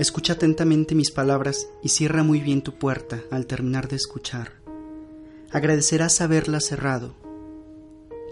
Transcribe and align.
Escucha 0.00 0.32
atentamente 0.32 0.94
mis 0.94 1.10
palabras 1.10 1.68
y 1.82 1.90
cierra 1.90 2.22
muy 2.22 2.40
bien 2.40 2.62
tu 2.62 2.72
puerta 2.72 3.22
al 3.30 3.44
terminar 3.44 3.86
de 3.86 3.96
escuchar. 3.96 4.54
Agradecerás 5.50 6.22
haberla 6.22 6.60
cerrado. 6.60 7.14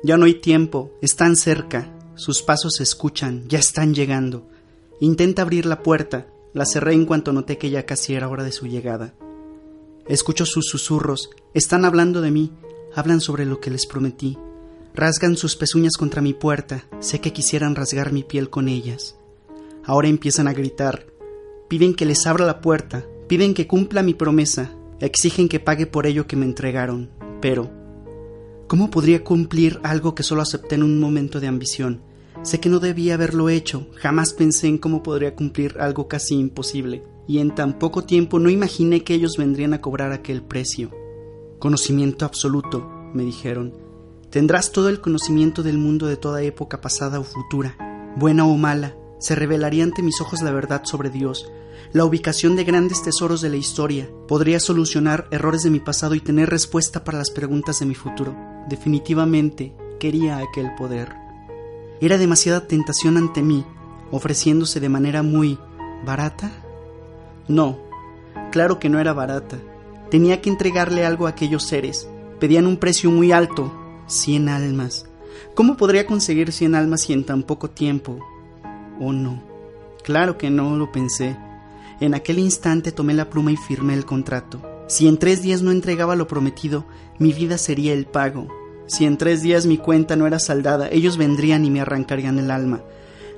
Ya 0.03 0.17
no 0.17 0.25
hay 0.25 0.41
tiempo, 0.41 0.91
están 1.03 1.37
cerca, 1.37 1.95
sus 2.15 2.41
pasos 2.41 2.77
se 2.79 2.85
escuchan, 2.85 3.47
ya 3.49 3.59
están 3.59 3.93
llegando. 3.93 4.49
Intenta 4.99 5.43
abrir 5.43 5.67
la 5.67 5.83
puerta, 5.83 6.27
la 6.55 6.65
cerré 6.65 6.95
en 6.95 7.05
cuanto 7.05 7.35
noté 7.35 7.59
que 7.59 7.69
ya 7.69 7.85
casi 7.85 8.15
era 8.15 8.31
hora 8.31 8.45
de 8.45 8.53
su 8.53 8.67
llegada. 8.67 9.13
Escucho 10.07 10.47
sus 10.47 10.71
susurros, 10.71 11.29
están 11.53 11.85
hablando 11.85 12.23
de 12.23 12.31
mí, 12.31 12.51
hablan 12.95 13.21
sobre 13.21 13.45
lo 13.45 13.61
que 13.61 13.71
les 13.71 13.85
prometí. 13.85 14.39
Rasgan 14.95 15.37
sus 15.37 15.55
pezuñas 15.55 15.99
contra 15.99 16.23
mi 16.23 16.33
puerta, 16.33 16.87
sé 17.01 17.21
que 17.21 17.35
quisieran 17.35 17.75
rasgar 17.75 18.11
mi 18.11 18.23
piel 18.23 18.49
con 18.49 18.69
ellas. 18.69 19.17
Ahora 19.85 20.09
empiezan 20.09 20.49
a 20.49 20.55
gritar, 20.55 21.18
piden 21.69 21.95
que 21.95 22.07
les 22.07 22.27
abra 22.27 22.47
la 22.47 22.61
puerta, 22.61 23.05
piden 23.29 23.55
que 23.55 23.67
cumpla 23.67 24.03
mi 24.03 24.15
promesa, 24.15 24.73
exigen 25.01 25.49
que 25.49 25.61
pague 25.61 25.87
por 25.87 26.07
ello 26.07 26.27
que 26.27 26.37
me 26.37 26.47
entregaron. 26.47 27.11
Pero, 27.41 27.71
¿cómo 28.67 28.91
podría 28.91 29.23
cumplir 29.23 29.79
algo 29.83 30.15
que 30.15 30.23
solo 30.23 30.43
acepté 30.43 30.75
en 30.75 30.83
un 30.83 30.99
momento 30.99 31.41
de 31.41 31.47
ambición? 31.47 32.03
Sé 32.43 32.61
que 32.61 32.69
no 32.69 32.79
debía 32.79 33.15
haberlo 33.15 33.49
hecho, 33.49 33.89
jamás 33.97 34.33
pensé 34.33 34.69
en 34.69 34.79
cómo 34.79 35.03
podría 35.03 35.35
cumplir 35.35 35.77
algo 35.79 36.09
casi 36.09 36.35
imposible 36.37 37.03
y 37.27 37.39
en 37.39 37.55
tan 37.55 37.79
poco 37.79 38.05
tiempo 38.05 38.39
no 38.39 38.49
imaginé 38.49 39.05
que 39.05 39.15
ellos 39.15 39.37
vendrían 39.37 39.75
a 39.75 39.81
cobrar 39.81 40.13
aquel 40.13 40.43
precio. 40.43 40.91
Conocimiento 41.59 42.25
absoluto, 42.25 42.89
me 43.13 43.23
dijeron. 43.23 43.75
Tendrás 44.31 44.73
todo 44.73 44.89
el 44.89 45.01
conocimiento 45.01 45.63
del 45.63 45.79
mundo 45.79 46.07
de 46.07 46.17
toda 46.17 46.43
época 46.43 46.81
pasada 46.81 47.21
o 47.21 47.25
futura, 47.25 47.77
buena 48.17 48.47
o 48.47 48.57
mala. 48.57 48.97
Se 49.19 49.35
revelaría 49.35 49.85
ante 49.85 50.03
mis 50.03 50.21
ojos 50.21 50.43
la 50.43 50.53
verdad 50.53 50.83
sobre 50.85 51.11
Dios, 51.11 51.51
la 51.93 52.05
ubicación 52.05 52.57
de 52.57 52.65
grandes 52.65 53.03
tesoros 53.03 53.41
de 53.41 53.49
la 53.49 53.57
historia. 53.57 54.09
Podría 54.27 54.61
solucionar 54.61 55.27
errores 55.31 55.63
de 55.63 55.71
mi 55.71 55.81
pasado 55.81 56.15
y 56.15 56.21
tener 56.21 56.51
respuesta 56.51 57.05
para 57.05 57.19
las 57.19 57.31
preguntas 57.31 57.81
de 57.81 57.87
mi 57.87 57.95
futuro. 57.95 58.37
Definitivamente 58.69 59.73
quería 59.99 60.39
aquel 60.39 60.75
poder. 60.77 61.15
Era 62.01 62.19
demasiada 62.19 62.67
tentación 62.67 63.17
ante 63.17 63.43
mí, 63.43 63.65
ofreciéndose 64.11 64.81
de 64.81 64.89
manera 64.89 65.23
muy 65.23 65.59
barata 66.05 66.53
no, 67.49 67.79
claro 68.53 68.79
que 68.79 68.91
no 68.91 69.01
era 69.01 69.15
barata. 69.15 69.57
Tenía 70.11 70.43
que 70.43 70.51
entregarle 70.51 71.07
algo 71.07 71.27
a 71.27 71.31
aquellos 71.31 71.65
seres. 71.65 72.07
Pedían 72.39 72.67
un 72.67 72.77
precio 72.77 73.11
muy 73.11 73.33
alto, 73.33 73.73
cien 74.07 74.51
almas. 74.51 75.07
¿Cómo 75.55 75.79
podría 75.79 76.07
conseguir 76.07 76.53
cien 76.53 76.75
almas 76.75 77.03
si 77.03 77.15
en 77.15 77.25
tan 77.25 77.43
poco 77.43 77.71
tiempo? 77.71 78.19
Oh 79.01 79.13
no, 79.13 79.43
claro 80.03 80.39
que 80.39 80.51
no 80.51 80.77
lo 80.77 80.91
pensé. 80.91 81.37
En 82.01 82.15
aquel 82.15 82.39
instante 82.39 82.93
tomé 82.93 83.15
la 83.15 83.31
pluma 83.31 83.53
y 83.53 83.57
firmé 83.57 83.95
el 83.95 84.05
contrato. 84.05 84.61
Si 84.89 85.07
en 85.07 85.19
tres 85.19 85.43
días 85.43 85.63
no 85.63 85.71
entregaba 85.71 86.17
lo 86.17 86.27
prometido, 86.27 86.85
mi 87.19 87.33
vida 87.33 87.59
sería 87.59 87.93
el 87.93 88.07
pago. 88.07 88.49
Si 88.87 89.05
en 89.05 89.19
tres 89.19 89.43
días 89.43 89.67
mi 89.67 89.77
cuenta 89.77 90.17
no 90.17 90.27
era 90.27 90.39
saldada, 90.39 90.89
ellos 90.91 91.19
vendrían 91.19 91.65
y 91.65 91.71
me 91.71 91.81
arrancarían 91.81 92.39
el 92.39 92.51
alma. 92.51 92.83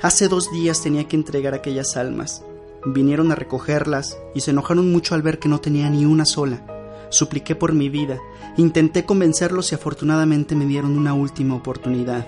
Hace 0.01 0.29
dos 0.29 0.51
días 0.53 0.81
tenía 0.81 1.09
que 1.09 1.17
entregar 1.17 1.55
aquellas 1.55 1.97
almas. 1.97 2.45
Vinieron 2.87 3.33
a 3.33 3.35
recogerlas 3.35 4.17
y 4.35 4.41
se 4.41 4.53
enojaron 4.53 4.91
mucho 4.93 5.15
al 5.15 5.23
ver 5.23 5.39
que 5.39 5.49
no 5.49 5.61
tenía 5.61 5.91
ni 5.91 6.05
una 6.05 6.25
sola. 6.25 6.65
Supliqué 7.11 7.57
por 7.57 7.73
mi 7.73 7.89
vida, 7.89 8.19
intenté 8.57 9.05
convencerlos 9.05 9.73
y 9.73 9.75
afortunadamente 9.75 10.55
me 10.55 10.67
dieron 10.67 10.97
una 10.97 11.13
última 11.13 11.57
oportunidad. 11.57 12.27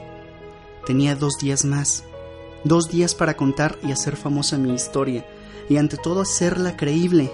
Tenía 0.84 1.14
dos 1.14 1.34
días 1.40 1.64
más, 1.64 2.04
dos 2.64 2.88
días 2.88 3.14
para 3.14 3.36
contar 3.36 3.78
y 3.82 3.92
hacer 3.92 4.16
famosa 4.16 4.58
mi 4.58 4.72
historia, 4.72 5.26
y 5.68 5.76
ante 5.76 5.96
todo 5.96 6.20
hacerla 6.20 6.76
creíble. 6.76 7.30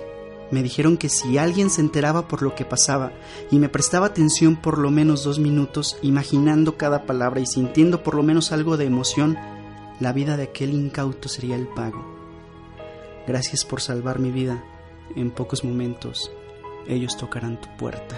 Me 0.50 0.62
dijeron 0.62 0.97
que 0.97 1.09
si 1.09 1.37
alguien 1.37 1.69
se 1.69 1.83
enteraba 1.83 2.27
por 2.27 2.43
lo 2.43 2.55
que 2.55 2.65
pasaba 2.65 3.12
y 3.50 3.59
me 3.59 3.69
prestaba 3.69 4.06
atención 4.06 4.56
por 4.56 4.78
lo 4.78 4.91
menos 4.91 5.25
dos 5.25 5.38
minutos, 5.38 5.99
imaginando 6.00 6.77
cada 6.78 7.05
palabra 7.05 7.41
y 7.41 7.47
sintiendo 7.47 8.03
por 8.03 8.15
lo 8.15 8.22
menos 8.22 8.50
algo 8.50 8.77
de 8.77 8.87
emoción, 8.87 9.37
la 10.00 10.12
vida 10.12 10.37
de 10.37 10.44
aquel 10.44 10.72
incauto 10.72 11.28
sería 11.28 11.56
el 11.56 11.69
pago. 11.69 12.03
Gracias 13.27 13.65
por 13.65 13.83
salvar 13.83 14.21
mi 14.21 14.31
vida. 14.31 14.65
En 15.17 15.31
pocos 15.31 15.65
momentos 15.65 16.31
ellos 16.87 17.17
tocarán 17.19 17.61
tu 17.61 17.69
puerta. 17.77 18.17